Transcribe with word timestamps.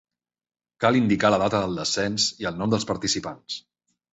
Cal 0.85 0.97
indicar 0.99 1.31
la 1.35 1.39
data 1.43 1.61
del 1.65 1.77
descens 1.81 2.25
i 2.45 2.51
el 2.53 2.59
nom 2.63 2.73
dels 2.75 2.89
participants. 2.93 3.61